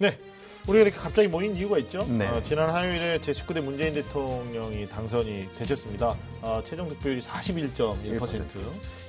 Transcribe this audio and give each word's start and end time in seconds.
네. 0.00 0.16
우리가 0.68 0.84
이렇게 0.84 0.96
갑자기 0.96 1.26
모인 1.26 1.56
이유가 1.56 1.76
있죠. 1.78 2.04
네. 2.04 2.28
어, 2.28 2.40
지난 2.44 2.70
화요일에 2.70 3.18
제19대 3.18 3.60
문재인 3.60 3.94
대통령이 3.94 4.88
당선이 4.88 5.48
되셨습니다. 5.58 6.14
어, 6.40 6.62
최종 6.64 6.88
득표율이 6.88 7.20
41.1%. 7.22 8.20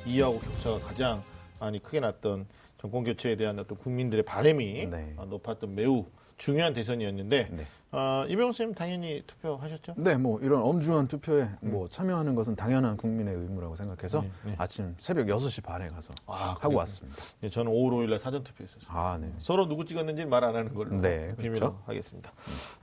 2위하고 0.07 0.41
격차가 0.41 0.79
가장 0.79 1.23
많이 1.59 1.81
크게 1.83 1.99
났던 1.99 2.47
정권 2.81 3.03
교체에 3.03 3.35
대한 3.35 3.59
어떤 3.59 3.77
국민들의 3.77 4.25
바람이 4.25 4.87
네. 4.87 5.13
어, 5.17 5.25
높았던 5.25 5.75
매우 5.75 6.05
중요한 6.39 6.73
대선이었는데 6.73 7.49
네. 7.51 7.65
어, 7.91 8.23
이병호 8.27 8.53
선생님 8.53 8.75
당연히 8.75 9.23
투표하셨죠? 9.25 9.95
네, 9.97 10.15
뭐 10.15 10.39
이런 10.41 10.61
엄중한 10.61 11.07
투표에 11.07 11.49
뭐 11.59 11.89
참여하는 11.89 12.35
것은 12.35 12.55
당연한 12.55 12.95
국민의 12.97 13.33
의무라고 13.35 13.75
생각해서 13.75 14.21
네, 14.21 14.31
네. 14.45 14.55
아침 14.59 14.93
새벽 14.99 15.25
6시 15.25 15.63
반에 15.63 15.89
가서 15.89 16.13
아, 16.27 16.51
하고 16.51 16.59
그래요? 16.69 16.77
왔습니다. 16.77 17.17
네, 17.41 17.49
저는 17.49 17.71
5월 17.71 17.91
5일 17.93 18.09
날 18.11 18.19
사전 18.19 18.43
투표했었어요. 18.43 18.87
아, 18.95 19.17
네. 19.19 19.33
서로 19.39 19.67
누구 19.67 19.85
찍었는지 19.85 20.25
말 20.25 20.43
안 20.43 20.55
하는 20.55 20.73
걸로 20.73 20.95
네, 20.97 21.35
비밀로 21.35 21.59
그렇죠. 21.59 21.81
하겠습니다. 21.85 22.31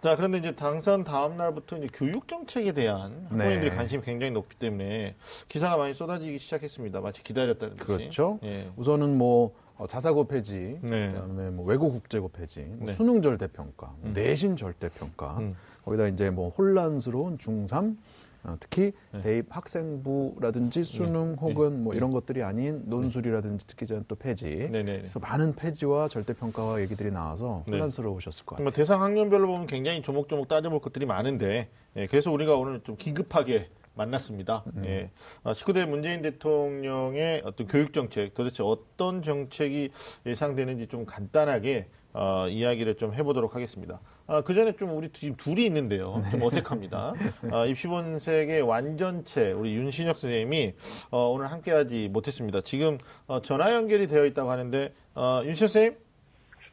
자, 0.02 0.16
그런데 0.16 0.38
이제 0.38 0.52
당선 0.56 1.04
다음 1.04 1.36
날부터 1.36 1.78
이제 1.78 1.86
교육 1.94 2.26
정책에 2.28 2.72
대한 2.72 3.28
네. 3.30 3.70
관심이 3.70 4.02
굉장히 4.02 4.32
높기 4.32 4.56
때문에 4.58 5.14
기사가 5.48 5.76
많이 5.76 5.94
쏟아지기 5.94 6.40
시작했습니다. 6.40 7.00
마치 7.00 7.22
기다렸다는 7.22 7.76
듯이. 7.76 7.86
그렇죠. 7.86 8.40
예. 8.42 8.68
우선은 8.76 9.16
뭐 9.16 9.54
어, 9.78 9.86
자사고 9.86 10.24
폐지, 10.24 10.78
네. 10.80 11.12
그다음에 11.12 11.50
뭐 11.50 11.66
외고 11.66 11.90
국제고 11.90 12.28
폐지, 12.28 12.60
뭐 12.60 12.86
네. 12.86 12.92
수능 12.92 13.20
절대 13.20 13.46
평가, 13.46 13.94
뭐 14.00 14.10
음. 14.10 14.12
내신 14.14 14.56
절대 14.56 14.88
평가, 14.88 15.36
음. 15.38 15.54
거기다 15.84 16.08
이제 16.08 16.30
뭐 16.30 16.48
혼란스러운 16.48 17.38
중3 17.38 17.96
어, 18.44 18.56
특히 18.60 18.92
네. 19.12 19.22
대입 19.22 19.46
학생부라든지 19.48 20.84
수능 20.84 21.36
혹은 21.40 21.82
뭐 21.82 21.92
네. 21.92 21.96
이런 21.96 22.10
것들이 22.10 22.42
아닌 22.44 22.82
논술이라든지 22.86 23.66
특히 23.66 23.86
저는 23.86 24.04
또 24.06 24.14
폐지. 24.14 24.68
네네. 24.70 24.98
그래서 24.98 25.18
많은 25.18 25.56
폐지와 25.56 26.08
절대 26.08 26.32
평가와 26.32 26.80
얘기들이 26.80 27.10
나와서 27.10 27.64
네. 27.66 27.72
혼란스러우셨을 27.72 28.46
것 28.46 28.56
같아요. 28.56 28.64
뭐 28.64 28.72
대상 28.72 29.02
학년별로 29.02 29.48
보면 29.48 29.66
굉장히 29.66 30.00
조목조목 30.00 30.46
따져볼 30.46 30.80
것들이 30.80 31.06
많은데 31.06 31.68
예, 31.96 32.06
그래서 32.06 32.30
우리가 32.30 32.56
오늘 32.56 32.80
좀 32.80 32.96
긴급하게 32.96 33.68
만났습니다. 33.96 34.62
음. 34.76 34.82
예. 34.86 35.10
아, 35.42 35.52
19대 35.52 35.88
문재인 35.88 36.22
대통령의 36.22 37.42
어떤 37.44 37.66
교육 37.66 37.92
정책 37.92 38.34
도대체 38.34 38.62
어떤 38.62 39.22
정책이 39.22 39.90
예상되는지 40.26 40.86
좀 40.86 41.06
간단하게 41.06 41.88
어, 42.12 42.46
이야기를 42.48 42.96
좀 42.96 43.12
해보도록 43.12 43.54
하겠습니다. 43.54 44.00
아, 44.26 44.40
그 44.40 44.54
전에 44.54 44.72
좀 44.72 44.96
우리 44.96 45.10
지금 45.10 45.36
둘이 45.36 45.66
있는데요. 45.66 46.22
좀 46.30 46.42
어색합니다. 46.42 47.12
아, 47.52 47.66
입시본색의 47.66 48.62
완전체 48.62 49.52
우리 49.52 49.74
윤신혁 49.74 50.16
선생님이 50.16 50.74
어, 51.10 51.28
오늘 51.28 51.50
함께하지 51.50 52.08
못했습니다. 52.08 52.62
지금 52.62 52.98
어, 53.26 53.42
전화 53.42 53.74
연결이 53.74 54.06
되어 54.06 54.24
있다고 54.24 54.50
하는데 54.50 54.94
어, 55.14 55.42
윤신혁 55.44 55.70
선생님, 55.70 55.98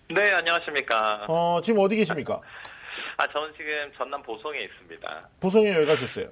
네, 0.10 0.32
안녕하십니까. 0.32 1.26
어, 1.28 1.62
지금 1.64 1.80
어디 1.82 1.96
계십니까? 1.96 2.40
아, 3.18 3.28
저는 3.32 3.54
지금 3.58 3.92
전남 3.98 4.22
보성에 4.24 4.60
있습니다. 4.64 5.30
보성에 5.40 5.76
왜 5.76 5.86
가셨어요? 5.86 6.30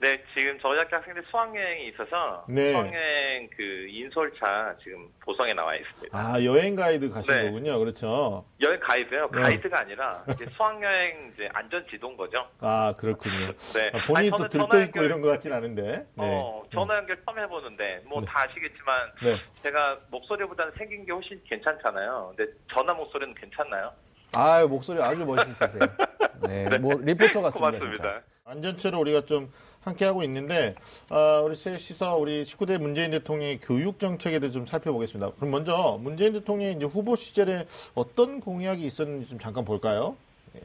네, 0.00 0.22
지금 0.32 0.56
저희 0.62 0.78
학교 0.78 0.94
학생들 0.94 1.24
수학여행이 1.28 1.88
있어서 1.88 2.44
네. 2.48 2.70
수학여행 2.70 3.50
그 3.56 3.62
인솔차 3.88 4.76
지금 4.80 5.08
보성에 5.24 5.52
나와 5.54 5.74
있습니다. 5.74 6.16
아, 6.16 6.42
여행 6.44 6.76
가이드 6.76 7.10
가신 7.10 7.34
네. 7.34 7.44
거군요. 7.46 7.76
그렇죠. 7.80 8.44
여행 8.60 8.78
가이드요? 8.78 9.28
네. 9.34 9.40
가이드가 9.40 9.80
아니라 9.80 10.22
이제 10.32 10.46
수학여행 10.56 11.32
이제 11.34 11.48
안전 11.52 11.84
지도인 11.90 12.16
거죠. 12.16 12.46
아, 12.60 12.94
그렇군요. 12.96 13.52
네. 13.74 13.90
아, 13.92 14.04
본인이 14.06 14.28
아니, 14.28 14.30
또 14.30 14.48
들떠 14.48 14.82
있고 14.82 15.02
이런 15.02 15.20
것 15.20 15.30
같진 15.30 15.52
않은데. 15.52 15.82
네. 15.82 16.04
어, 16.16 16.62
전화 16.72 16.96
연결 16.96 17.20
처음 17.24 17.36
해보는데 17.40 18.02
뭐 18.04 18.20
네. 18.20 18.26
다 18.28 18.42
아시겠지만 18.42 19.12
네. 19.24 19.36
제가 19.64 19.98
목소리보다는 20.12 20.72
생긴 20.78 21.04
게 21.06 21.12
훨씬 21.12 21.42
괜찮잖아요. 21.44 22.34
근데 22.36 22.52
전화 22.68 22.94
목소리는 22.94 23.34
괜찮나요? 23.34 23.92
아 24.36 24.64
목소리 24.66 25.02
아주 25.02 25.24
멋있으세요. 25.24 25.80
네, 26.46 26.78
뭐 26.78 26.94
리포터 27.02 27.42
같습니다. 27.42 27.70
진짜. 27.80 27.80
고맙습니다. 27.80 28.22
안전체로 28.48 28.98
우리가 29.00 29.26
좀 29.26 29.52
함께 29.80 30.06
하고 30.06 30.22
있는데, 30.22 30.74
아, 31.10 31.40
우리 31.44 31.54
셋이서 31.54 32.16
우리 32.16 32.44
19대 32.44 32.78
문재인 32.78 33.10
대통령의 33.10 33.60
교육 33.60 33.98
정책에 33.98 34.38
대해서 34.38 34.54
좀 34.54 34.66
살펴보겠습니다. 34.66 35.32
그럼 35.32 35.50
먼저 35.50 35.98
문재인 36.00 36.32
대통령의 36.32 36.76
이제 36.76 36.84
후보 36.86 37.14
시절에 37.14 37.66
어떤 37.94 38.40
공약이 38.40 38.84
있었는지 38.84 39.28
좀 39.28 39.38
잠깐 39.38 39.64
볼까요? 39.64 40.16
예. 40.56 40.60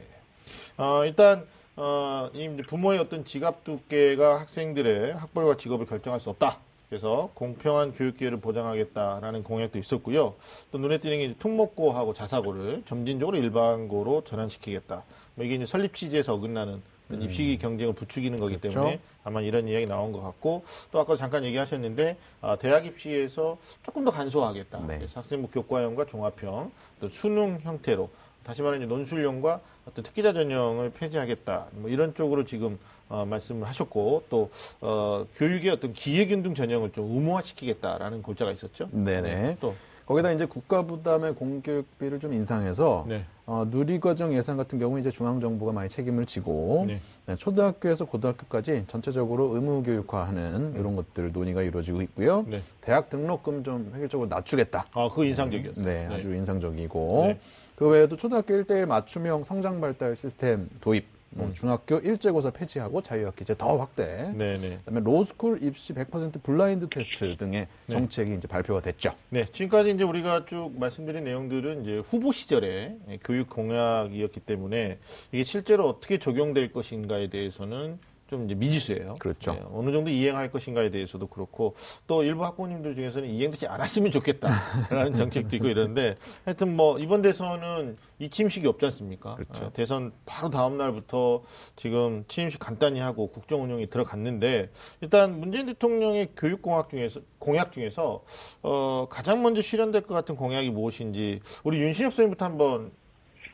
어, 0.78 1.04
일단, 1.04 1.46
어, 1.76 2.30
이 2.32 2.48
부모의 2.66 2.98
어떤 3.00 3.24
지갑 3.24 3.64
두께가 3.64 4.40
학생들의 4.40 5.14
학벌과 5.14 5.58
직업을 5.58 5.86
결정할 5.86 6.20
수 6.20 6.30
없다. 6.30 6.58
그래서 6.88 7.30
공평한 7.34 7.92
교육 7.92 8.16
기회를 8.16 8.40
보장하겠다라는 8.40 9.42
공약도 9.42 9.78
있었고요. 9.78 10.34
또 10.70 10.78
눈에 10.78 10.98
띄는 10.98 11.18
게 11.18 11.34
특목고하고 11.34 12.14
자사고를 12.14 12.84
점진적으로 12.86 13.36
일반고로 13.36 14.24
전환시키겠다. 14.24 15.02
뭐 15.34 15.44
이게 15.44 15.56
이제 15.56 15.66
설립 15.66 15.94
취지에서 15.94 16.34
어긋나는 16.34 16.82
입시 17.10 17.58
경쟁을 17.60 17.92
부추기는 17.94 18.38
거기 18.38 18.56
그렇죠. 18.58 18.80
때문에 18.80 19.00
아마 19.24 19.40
이런 19.40 19.68
이야기 19.68 19.86
나온 19.86 20.12
것 20.12 20.22
같고 20.22 20.64
또 20.90 21.00
아까 21.00 21.16
잠깐 21.16 21.44
얘기하셨는데 21.44 22.16
아, 22.40 22.56
대학 22.56 22.86
입시에서 22.86 23.58
조금 23.82 24.04
더 24.04 24.10
간소화하겠다. 24.10 24.86
네. 24.86 24.98
그래서 24.98 25.20
학생부 25.20 25.48
교과형과 25.48 26.06
종합형 26.06 26.70
또 27.00 27.08
수능 27.08 27.58
형태로 27.62 28.10
다시 28.42 28.62
말하면 28.62 28.86
이제 28.86 28.94
논술형과 28.94 29.60
어떤 29.86 30.04
특기자 30.04 30.32
전형을 30.32 30.92
폐지하겠다. 30.92 31.66
뭐 31.72 31.90
이런 31.90 32.14
쪽으로 32.14 32.44
지금 32.44 32.78
어, 33.08 33.24
말씀을 33.26 33.68
하셨고 33.68 34.24
또 34.30 34.50
어, 34.80 35.26
교육의 35.36 35.70
어떤 35.70 35.92
기회균등 35.92 36.54
전형을 36.54 36.92
좀 36.92 37.04
의무화시키겠다라는 37.10 38.22
골자가 38.22 38.50
있었죠. 38.50 38.88
네네. 38.92 39.58
또 39.60 39.74
거기다 40.06 40.32
이제 40.32 40.44
국가 40.44 40.82
부담의 40.82 41.34
공교육비를 41.34 42.20
좀 42.20 42.32
인상해서 42.34 43.06
네. 43.08 43.24
어, 43.46 43.66
누리과정 43.70 44.34
예산 44.34 44.56
같은 44.56 44.78
경우 44.78 44.98
이제 44.98 45.10
중앙 45.10 45.40
정부가 45.40 45.72
많이 45.72 45.88
책임을 45.88 46.26
지고 46.26 46.84
네. 46.86 47.00
네, 47.26 47.36
초등학교에서 47.36 48.04
고등학교까지 48.04 48.84
전체적으로 48.86 49.54
의무 49.54 49.82
교육화하는 49.82 50.74
이런 50.78 50.96
것들 50.96 51.30
논의가 51.32 51.62
이루어지고 51.62 52.02
있고요. 52.02 52.44
네. 52.46 52.62
대학 52.80 53.08
등록금 53.08 53.64
좀 53.64 53.92
획일적으로 53.94 54.28
낮추겠다. 54.28 54.86
아, 54.92 55.08
그거 55.08 55.24
인상적이었어요. 55.24 55.86
네, 55.86 56.06
아주 56.10 56.34
인상적이고 56.34 57.24
네. 57.28 57.40
그 57.76 57.88
외에도 57.88 58.16
초등학교 58.16 58.54
1대1 58.54 58.86
맞춤형 58.86 59.42
성장 59.42 59.80
발달 59.80 60.16
시스템 60.16 60.68
도입, 60.80 61.06
뭐 61.34 61.48
음. 61.48 61.52
중학교 61.52 61.98
일제고사 61.98 62.50
폐지하고 62.50 63.02
자유학기제 63.02 63.56
더 63.56 63.76
확대. 63.76 64.32
네, 64.34 64.56
네. 64.58 64.78
그다음에 64.84 65.00
로스쿨 65.00 65.62
입시 65.62 65.92
100% 65.92 66.42
블라인드 66.42 66.88
테스트 66.88 67.36
등의 67.36 67.66
네. 67.86 67.92
정책이 67.92 68.34
이제 68.34 68.48
발표가 68.48 68.80
됐죠. 68.80 69.14
네, 69.30 69.44
지금까지 69.46 69.90
이제 69.90 70.04
우리가 70.04 70.46
쭉 70.46 70.72
말씀드린 70.78 71.24
내용들은 71.24 71.82
이제 71.82 71.98
후보 71.98 72.32
시절에 72.32 72.96
교육 73.24 73.50
공약이었기 73.50 74.40
때문에 74.40 74.98
이게 75.32 75.44
실제로 75.44 75.88
어떻게 75.88 76.18
적용될 76.18 76.72
것인가에 76.72 77.28
대해서는 77.28 77.98
좀 78.34 78.46
이제 78.46 78.54
미지수예요. 78.56 79.14
그렇죠. 79.20 79.52
네, 79.52 79.62
어느 79.72 79.92
정도 79.92 80.10
이행할 80.10 80.50
것인가에 80.50 80.90
대해서도 80.90 81.28
그렇고 81.28 81.76
또 82.08 82.24
일부 82.24 82.44
학부모님들 82.44 82.96
중에서는 82.96 83.28
이행되지 83.28 83.68
않았으면 83.68 84.10
좋겠다라는 84.10 85.14
정책도 85.14 85.54
있고 85.56 85.68
이러는데 85.68 86.16
하여튼 86.44 86.74
뭐 86.74 86.98
이번 86.98 87.22
대선은 87.22 87.96
이 88.18 88.28
취임식이 88.28 88.66
없지 88.66 88.86
않습니까? 88.86 89.36
그렇죠. 89.36 89.66
아, 89.66 89.70
대선 89.70 90.12
바로 90.26 90.50
다음 90.50 90.76
날부터 90.76 91.42
지금 91.76 92.24
취임식 92.26 92.58
간단히 92.58 92.98
하고 92.98 93.28
국정 93.28 93.62
운영이 93.62 93.88
들어갔는데 93.88 94.70
일단 95.00 95.38
문재인 95.38 95.66
대통령의 95.66 96.30
교육 96.36 96.60
공약 96.60 96.90
중에서 96.90 97.20
공약 97.38 97.70
중에서 97.70 98.24
어, 98.62 99.06
가장 99.08 99.42
먼저 99.42 99.62
실현될 99.62 100.02
것 100.02 100.14
같은 100.14 100.34
공약이 100.34 100.70
무엇인지 100.70 101.40
우리 101.62 101.78
윤신혁 101.78 102.12
선생님부터 102.12 102.44
한번 102.44 102.90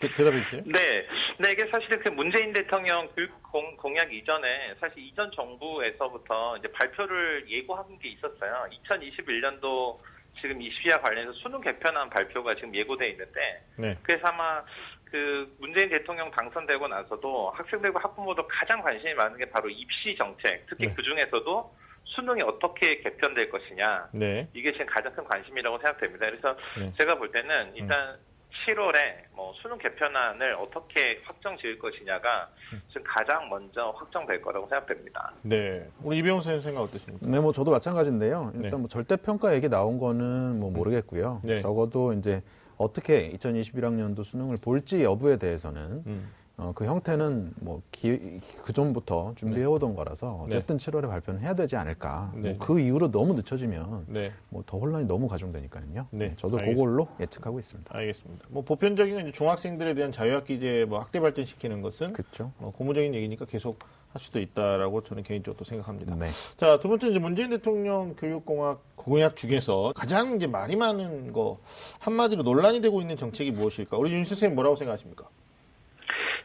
대, 0.01 0.09
답해 0.09 0.43
주세요. 0.45 0.63
네. 0.67 1.07
네, 1.39 1.53
이게 1.53 1.67
사실은 1.67 2.01
그 2.01 2.09
문재인 2.09 2.53
대통령 2.53 3.09
교육 3.15 3.43
공, 3.43 3.77
공약 3.77 4.13
이전에 4.13 4.75
사실 4.81 4.99
이전 4.99 5.31
정부에서부터 5.33 6.57
이제 6.59 6.69
발표를 6.73 7.49
예고한 7.49 7.99
게 7.99 8.09
있었어요. 8.09 8.67
2021년도 8.85 9.99
지금 10.41 10.61
입시와 10.63 11.01
관련해서 11.01 11.33
수능 11.35 11.61
개편안 11.61 12.09
발표가 12.09 12.55
지금 12.55 12.75
예고돼 12.75 13.11
있는데 13.11 13.63
네. 13.77 13.97
그래서 14.03 14.29
아마 14.29 14.63
그 15.05 15.55
문재인 15.59 15.91
대통령 15.91 16.31
당선되고 16.31 16.89
나서도 16.89 17.51
학생들과 17.51 18.01
학부모도 18.01 18.47
가장 18.47 18.81
관심이 18.81 19.13
많은 19.15 19.37
게 19.37 19.45
바로 19.51 19.69
입시 19.69 20.15
정책, 20.17 20.67
특히 20.69 20.87
네. 20.87 20.95
그 20.95 21.03
중에서도 21.03 21.75
수능이 22.05 22.43
어떻게 22.43 23.01
개편될 23.01 23.51
것이냐 23.51 24.09
네. 24.13 24.49
이게 24.55 24.73
지금 24.73 24.87
가장 24.87 25.13
큰 25.13 25.25
관심이라고 25.25 25.79
생각됩니다. 25.79 26.27
그래서 26.27 26.57
네. 26.79 26.93
제가 26.97 27.17
볼 27.17 27.31
때는 27.31 27.75
일단 27.75 28.19
7월에 28.67 29.25
뭐 29.35 29.53
수능 29.61 29.79
개편안을 29.79 30.55
어떻게 30.55 31.21
확정 31.25 31.57
지을 31.59 31.79
것이냐가 31.79 32.49
지금 32.89 33.03
가장 33.07 33.49
먼저 33.49 33.91
확정될 33.97 34.43
거라고 34.43 34.69
생각됩니다. 34.69 35.33
네. 35.43 35.89
우리 36.03 36.19
이병훈 36.19 36.43
선생님 36.43 36.63
생각 36.63 36.83
어떠십니까? 36.83 37.27
네, 37.27 37.41
뭐 37.41 37.53
저도 37.53 37.71
마찬가지인데요. 37.71 38.53
일단 38.55 38.71
네. 38.71 38.77
뭐 38.77 38.89
절대 38.89 39.17
평가 39.17 39.55
얘기 39.55 39.69
나온 39.69 39.99
거는 39.99 40.61
뭐 40.61 40.71
모르겠고요. 40.71 41.41
네. 41.45 41.57
적어도 41.59 42.13
이제 42.13 42.43
어떻게 42.77 43.31
2021학년도 43.33 44.25
수능을 44.25 44.57
볼지 44.63 45.03
여부에 45.05 45.37
대해서는 45.37 46.03
음. 46.07 46.33
어, 46.61 46.73
그 46.75 46.85
형태는 46.85 47.55
뭐 47.61 47.81
그 48.63 48.73
전부터 48.73 49.33
준비해 49.37 49.65
오던 49.65 49.95
거라서 49.95 50.47
네. 50.49 50.57
어쨌든 50.57 50.77
7월에 50.77 51.09
발표는 51.09 51.41
해야 51.41 51.55
되지 51.55 51.77
않을까. 51.77 52.33
네. 52.35 52.53
뭐 52.53 52.59
그 52.61 52.79
이후로 52.81 53.11
너무 53.11 53.35
늦춰지면 53.35 54.05
네. 54.09 54.33
뭐더 54.51 54.79
혼란이 54.79 55.07
너무 55.07 55.27
가중되니까요. 55.29 56.07
네, 56.13 56.35
저도 56.37 56.59
알겠습니다. 56.59 56.67
그걸로 56.75 57.09
예측하고 57.19 57.59
있습니다. 57.59 57.97
알겠습니다. 57.97 58.47
뭐 58.49 58.63
보편적인 58.63 59.33
중학생들에 59.33 59.95
대한 59.95 60.13
자유학 60.13 60.45
기제 60.45 60.85
뭐 60.89 61.01
학대 61.01 61.21
발전시키는 61.21 61.81
것은 61.83 62.13
그렇죠. 62.13 62.53
뭐 62.59 62.71
고무적인 62.73 63.15
얘기니까 63.15 63.47
계속 63.47 63.79
할 64.13 64.21
수도 64.21 64.41
있다라고 64.41 65.03
저는 65.05 65.23
개인적으로 65.23 65.57
또 65.57 65.65
생각합니다. 65.65 66.15
네. 66.17 66.27
자, 66.57 66.79
두 66.81 66.89
번째 66.89 67.09
이제 67.09 67.19
문재인 67.19 67.51
대통령 67.51 68.15
교육공학 68.17 68.83
공약 68.97 69.37
중에서 69.37 69.93
가장 69.95 70.37
이제 70.37 70.47
말이 70.47 70.77
많은 70.77 71.33
거 71.33 71.59
한마디로 72.01 72.43
논란이 72.43 72.81
되고 72.81 73.01
있는 73.01 73.17
정책이 73.17 73.53
무엇일까? 73.53 73.97
우리 73.97 74.13
윤 74.13 74.25
선생님 74.25 74.55
뭐라고 74.55 74.77
생각하십니까? 74.77 75.29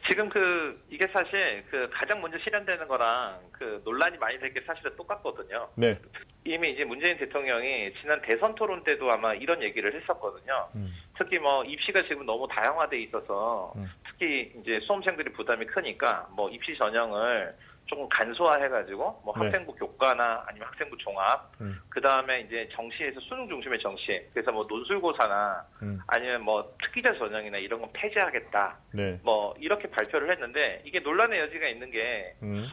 지금 0.06 0.28
그 0.28 0.80
이게 0.88 1.06
사실 1.08 1.64
그 1.70 1.88
가장 1.92 2.20
먼저 2.20 2.38
실현되는 2.38 2.86
거랑 2.86 3.40
그 3.52 3.82
논란이 3.84 4.18
많이 4.18 4.38
될게 4.38 4.60
사실은 4.60 4.94
똑같거든요. 4.96 5.68
네. 5.74 5.98
이미 6.44 6.72
이제 6.72 6.84
문재인 6.84 7.18
대통령이 7.18 7.92
지난 8.00 8.22
대선 8.22 8.54
토론 8.54 8.84
때도 8.84 9.10
아마 9.10 9.34
이런 9.34 9.62
얘기를 9.62 9.94
했었거든요. 9.94 10.68
음. 10.76 10.92
특히 11.18 11.38
뭐 11.38 11.64
입시가 11.64 12.02
지금 12.04 12.24
너무 12.24 12.46
다양화돼 12.48 13.00
있어서 13.02 13.72
음. 13.76 13.86
특히 14.18 14.52
이제 14.60 14.80
수험생들이 14.80 15.32
부담이 15.32 15.66
크니까 15.66 16.28
뭐 16.34 16.48
입시 16.50 16.76
전형을 16.76 17.54
조금 17.84 18.08
간소화해가지고 18.08 19.22
뭐 19.24 19.34
네. 19.36 19.44
학생부 19.44 19.74
교과나 19.74 20.44
아니면 20.46 20.68
학생부 20.68 20.96
종합 20.98 21.52
음. 21.60 21.78
그 21.88 22.00
다음에 22.00 22.40
이제 22.40 22.68
정시에서 22.72 23.20
수능 23.20 23.48
중심의 23.48 23.78
정시 23.78 24.26
그래서 24.32 24.50
뭐 24.50 24.66
논술고사나 24.68 25.64
음. 25.82 26.00
아니면 26.08 26.42
뭐 26.42 26.74
특기자 26.82 27.12
전형이나 27.16 27.58
이런 27.58 27.80
건 27.80 27.90
폐지하겠다 27.92 28.76
네. 28.92 29.20
뭐 29.22 29.54
이렇게 29.60 29.88
발표를 29.88 30.32
했는데 30.32 30.82
이게 30.84 30.98
논란의 30.98 31.38
여지가 31.40 31.68
있는 31.68 31.90
게 31.90 32.34
음. 32.42 32.68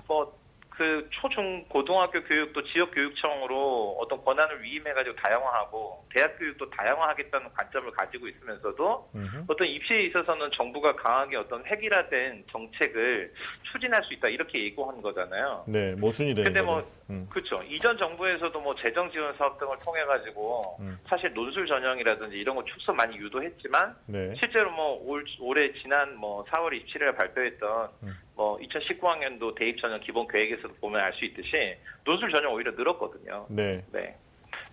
뭐그 0.73 1.07
초중 1.11 1.65
고등학교 1.69 2.23
교육도 2.23 2.63
지역 2.65 2.91
교육청으로 2.91 3.97
어떤 3.99 4.23
권한을 4.23 4.61
위임해가지고 4.63 5.15
다양화하고 5.15 6.05
대학 6.11 6.37
교육도 6.37 6.69
다양화하겠다는 6.69 7.53
관점을 7.53 7.91
가지고 7.91 8.27
있으면서도 8.27 9.09
음흠. 9.15 9.45
어떤 9.47 9.67
입시에 9.67 10.03
있어서는 10.03 10.49
정부가 10.55 10.95
강하게 10.95 11.37
어떤 11.37 11.65
획일화된 11.65 12.45
정책을 12.51 13.33
추진할 13.71 14.03
수 14.03 14.13
있다 14.13 14.27
이렇게 14.27 14.65
예고한 14.65 15.01
거잖아요. 15.01 15.63
네. 15.67 15.93
모순이 15.95 16.35
되는 16.35 16.43
근데 16.51 16.59
거죠. 16.61 16.71
뭐 16.71 16.91
음. 17.09 17.27
그렇죠. 17.29 17.61
이전 17.63 17.97
정부에서도 17.97 18.59
뭐 18.59 18.75
재정 18.75 19.11
지원 19.11 19.35
사업 19.37 19.59
등을 19.59 19.77
통해 19.83 20.03
가지고 20.05 20.77
음. 20.79 20.97
사실 21.07 21.33
논술 21.33 21.67
전형이라든지 21.67 22.35
이런 22.37 22.55
거 22.55 22.63
축소 22.65 22.93
많이 22.93 23.15
유도했지만 23.17 23.95
네. 24.07 24.33
실제로 24.37 24.71
뭐 24.71 25.01
올, 25.05 25.23
올해 25.39 25.71
지난 25.81 26.15
뭐 26.15 26.43
4월 26.45 26.71
27일에 26.85 27.15
발표했던 27.15 27.89
음. 28.03 28.22
뭐 28.35 28.57
2019학년도 28.57 29.55
대입 29.55 29.79
전형 29.79 29.99
기본 30.01 30.27
계획에서도 30.27 30.73
보면 30.75 30.99
알 31.01 31.13
수 31.13 31.25
있듯이 31.25 31.77
논술 32.03 32.31
전형 32.31 32.53
오히려 32.53 32.71
늘었거든요. 32.71 33.45
네. 33.49 33.83
네. 33.91 34.15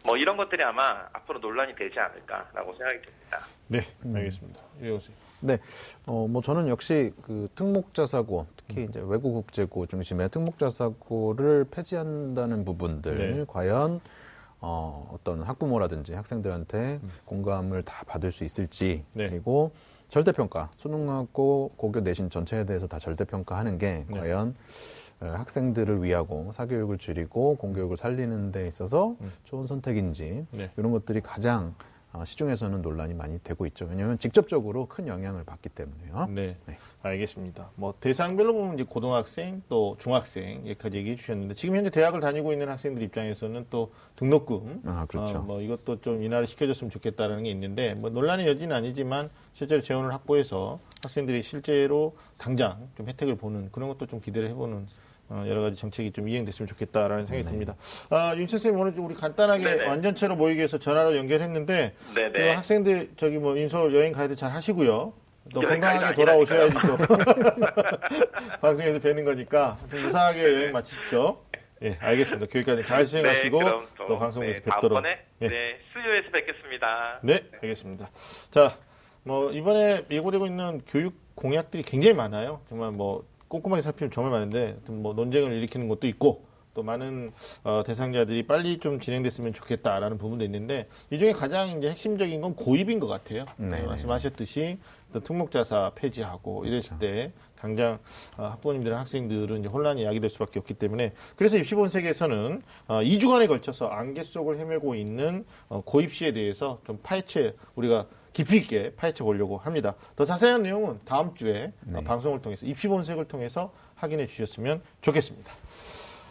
뭐 0.05 0.17
이런 0.17 0.37
것들이 0.37 0.63
아마 0.63 1.07
앞으로 1.13 1.41
논란이 1.41 1.75
되지 1.75 1.99
않을까라고 1.99 2.75
생각이 2.75 3.01
듭니다. 3.03 3.39
네. 3.69 3.81
음. 4.05 4.17
알겠습니다. 4.17 4.63
이호생. 4.83 5.15
네, 5.43 5.59
어, 6.07 6.27
뭐 6.29 6.43
저는 6.43 6.69
역시 6.69 7.13
그 7.23 7.49
특목자사고, 7.55 8.41
음. 8.41 8.55
특히 8.57 8.85
이제 8.85 9.01
외국 9.03 9.33
국제고 9.33 9.87
중심의 9.87 10.29
특목자사고를 10.29 11.67
폐지한다는 11.71 12.65
부분들, 12.65 13.37
네. 13.37 13.45
과연 13.49 14.01
어, 14.61 15.11
어떤 15.15 15.43
학부모라든지 15.43 16.13
학생들한테 16.13 17.01
공감을 17.25 17.83
다 17.85 18.05
받을 18.07 18.31
수 18.31 18.45
있을지, 18.45 19.03
음. 19.15 19.19
네. 19.19 19.29
그리고 19.31 19.73
절대평가, 20.11 20.71
수능하고 20.77 21.73
고교 21.77 22.01
내신 22.01 22.31
전체에 22.31 22.67
대해서 22.67 22.87
다 22.89 22.99
절대평가하는 22.99 23.79
게 23.79 24.05
네. 24.09 24.19
과연 24.19 24.55
어, 25.21 25.27
학생들을 25.27 26.03
위하고 26.03 26.51
사교육을 26.53 26.99
줄이고 26.99 27.57
공교육을 27.57 27.97
살리는 27.97 28.53
데 28.53 28.67
있어서 28.67 29.17
음. 29.21 29.33
좋은 29.45 29.67
선택인지 29.67 30.47
네. 30.51 30.71
이런 30.77 30.91
것들이 30.91 31.21
가장 31.21 31.75
어, 31.79 31.90
시중에서는 32.25 32.83
논란이 32.83 33.15
많이 33.15 33.43
되고 33.43 33.67
있죠. 33.67 33.87
왜냐하면 33.89 34.19
직접적으로 34.19 34.87
큰 34.87 35.07
영향을 35.07 35.45
받기 35.45 35.69
때문에요. 35.71 36.27
네. 36.31 36.57
네. 36.67 36.79
알겠습니다. 37.03 37.71
뭐 37.77 37.95
대상별로 38.01 38.53
보면 38.53 38.75
이제 38.75 38.83
고등학생 38.83 39.63
또 39.69 39.97
중학생 39.99 40.67
여기까지 40.67 40.99
얘기해 40.99 41.17
주셨는데 41.17 41.55
지금 41.55 41.77
현재 41.77 41.91
대학을 41.91 42.21
다니고 42.21 42.53
있는 42.53 42.69
학생들 42.69 43.03
입장에서는 43.03 43.67
또 43.71 43.93
등록금 44.17 44.83
아, 44.89 45.07
그렇죠. 45.07 45.39
어, 45.39 45.43
뭐 45.43 45.61
이것도 45.63 46.01
좀 46.01 46.23
인하를 46.23 46.47
시켜줬으면 46.47 46.91
좋겠다라는 46.91 47.45
게 47.45 47.51
있는데 47.51 47.95
뭐 47.95 48.11
논란의 48.11 48.47
여지는 48.47 48.75
아니지만 48.75 49.31
실제로 49.55 49.83
재원을 49.83 50.13
확보해서 50.13 50.81
학생들이 51.03 51.43
실제로 51.43 52.17
당장 52.37 52.89
좀 52.97 53.09
혜택을 53.09 53.37
보는 53.37 53.71
그런 53.73 53.89
것도 53.89 54.07
좀 54.07 54.21
기대를 54.21 54.51
해보는 54.51 54.77
어, 54.77 54.87
여러 55.47 55.61
가지 55.63 55.77
정책이 55.77 56.13
좀 56.13 56.29
이행됐으면 56.29 56.67
좋겠다라는 56.69 57.27
생각이 57.27 57.45
네. 57.45 57.51
듭니다. 57.51 57.77
아, 58.11 58.35
윤 58.37 58.47
선생님 58.47 58.81
오늘 58.81 58.95
좀 58.95 59.07
우리 59.07 59.15
간단하게 59.15 59.65
네네. 59.65 59.89
완전체로 59.89 60.37
모이기 60.37 60.59
위해서 60.59 60.79
전화로 60.79 61.17
연결했는데 61.17 61.95
그 62.15 62.21
네네. 62.21 62.55
학생들 62.55 63.09
저기 63.17 63.39
뭐 63.39 63.57
인서 63.57 63.93
여행 63.93 64.13
가이드 64.13 64.35
잘 64.37 64.51
하시고요. 64.53 65.13
또 65.55 65.61
건강하게 65.63 66.15
돌아오셔야지 66.15 66.75
또 66.87 66.97
방송에서 68.61 68.99
뵈는 69.01 69.25
거니까 69.25 69.79
좀 69.91 70.03
무사하게 70.03 70.43
여행 70.43 70.73
마치십시오. 70.73 71.39
예, 71.83 71.97
알겠습니다. 71.99 72.47
교육까지 72.47 72.85
잘 72.85 73.07
수행하시고 73.07 73.59
네, 73.59 73.65
그럼 73.65 73.87
또 73.97 74.19
방송에서 74.19 74.61
네, 74.61 74.65
뵙도록. 74.65 75.03
다음번에 75.03 75.19
예. 75.41 75.49
네, 75.49 75.79
수요에서 75.93 76.31
뵙겠습니다. 76.31 77.21
네, 77.23 77.41
알겠습니다. 77.63 78.11
자, 78.51 78.77
뭐 79.25 79.51
이번에 79.51 80.05
예고되고 80.11 80.47
있는 80.47 80.83
교육 80.87 81.15
공약들이 81.35 81.83
굉장히 81.85 82.15
많아요. 82.15 82.61
정말 82.69 82.91
뭐 82.91 83.25
꼼꼼하게 83.51 83.83
살피면 83.83 84.13
정말 84.13 84.31
많은데 84.33 84.79
뭐 84.89 85.13
논쟁을 85.13 85.53
일으키는 85.53 85.89
것도 85.89 86.07
있고 86.07 86.47
또 86.73 86.85
많은 86.85 87.33
어, 87.65 87.83
대상자들이 87.85 88.47
빨리 88.47 88.79
좀 88.79 89.01
진행됐으면 89.01 89.53
좋겠다라는 89.53 90.19
부분도 90.19 90.45
있는데 90.45 90.89
이 91.11 91.19
중에 91.19 91.33
가장 91.33 91.77
이제 91.77 91.91
핵심적인 91.91 92.41
건 92.41 92.55
고입인 92.55 93.01
것 93.01 93.09
같아요. 93.09 93.45
네, 93.57 93.83
어, 93.83 93.87
말씀하셨듯이 93.87 94.79
또 95.13 95.21
특목자사 95.21 95.93
폐지하고 95.97 96.65
이랬을 96.65 97.01
때 97.01 97.33
당장 97.57 97.99
어, 98.37 98.45
학부모님들은 98.45 98.97
학생들은 98.97 99.61
이제 99.61 99.69
혼란이 99.69 100.05
야기될 100.05 100.31
수밖에 100.31 100.61
없기 100.61 100.75
때문에 100.75 101.13
그래서 101.35 101.57
입시본색에서는 101.57 102.63
어, 102.87 103.01
2주간에 103.01 103.49
걸쳐서 103.49 103.89
안개 103.89 104.23
속을 104.23 104.61
헤매고 104.61 104.95
있는 104.95 105.45
어, 105.69 105.83
고입시에 105.85 106.33
대해서 106.33 106.81
좀 106.87 107.01
파헤쳐 107.03 107.53
우리가 107.75 108.07
깊이 108.33 108.59
있게 108.59 108.95
파헤쳐 108.95 109.25
보려고 109.25 109.59
합니다. 109.59 109.95
더 110.17 110.25
자세한 110.25 110.63
내용은 110.63 111.01
다음 111.05 111.35
주에 111.35 111.73
네. 111.81 111.99
어, 111.99 112.03
방송을 112.03 112.43
통해서 112.43 112.67
입시 112.67 112.89
본색을 112.89 113.27
통해서 113.27 113.73
확인해 113.97 114.27
주셨으면 114.27 114.83
좋겠습니다. 115.03 115.53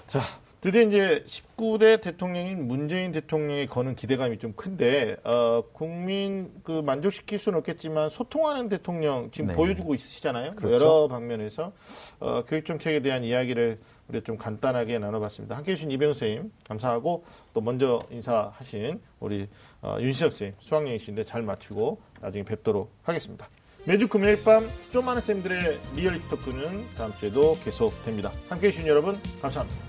자, 0.08 0.22
드디어 0.62 0.82
이제 0.82 1.24
19대 1.26 2.02
대통령인 2.02 2.68
문재인 2.68 3.14
대통령이 3.14 3.68
거는 3.68 3.96
기대감이 3.96 4.40
좀 4.40 4.52
큰데, 4.54 5.16
어, 5.24 5.64
국민 5.72 6.52
그 6.64 6.82
만족시킬 6.82 7.40
수는 7.40 7.60
없겠지만 7.60 8.10
소통하는 8.10 8.68
대통령 8.68 9.32
지금 9.32 9.48
네. 9.48 9.56
보여주고 9.56 9.96
있으시잖아요. 9.96 10.56
그렇죠. 10.56 10.74
여러 10.74 11.08
방면에서, 11.08 11.72
어, 12.20 12.44
교육 12.46 12.66
정책에 12.66 13.00
대한 13.00 13.24
이야기를 13.24 13.80
우리가 14.10 14.26
좀 14.26 14.38
간단하게 14.38 15.00
나눠봤습니다. 15.00 15.56
함께 15.56 15.72
해 15.72 15.76
주신 15.76 15.92
이병우 15.92 16.14
선생님, 16.14 16.52
감사하고 16.68 17.24
또 17.54 17.62
먼저 17.62 18.04
인사하신 18.12 19.00
우리 19.22 19.48
어, 19.82 19.96
윤시혁 20.02 20.34
선생님, 20.34 20.56
수학여행이신데 20.60 21.24
잘 21.24 21.42
마치고 21.42 22.02
나중에 22.20 22.44
뵙도록 22.44 22.92
하겠습니다. 23.04 23.48
매주 23.86 24.10
금요일 24.10 24.44
밤 24.44 24.68
좀 24.92 25.06
많은 25.06 25.22
쌤들의 25.22 25.80
리얼리티 25.96 26.28
토크는 26.28 26.86
다음 26.98 27.14
주에도 27.18 27.56
계속됩니다. 27.64 28.34
함께 28.50 28.68
해 28.68 28.72
주신 28.72 28.88
여러분, 28.88 29.18
감사합니다. 29.42 29.89